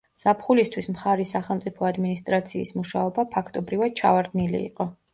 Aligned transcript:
ზაფხულისთვის 0.19 0.89
მხარის 0.93 1.33
სახელმწიფო 1.35 1.87
ადმინისტრაციის 1.91 2.75
მუშაობა, 2.81 3.29
ფაქტობრივად, 3.39 3.99
ჩავარდნილი 4.05 4.69
იყო. 4.71 4.95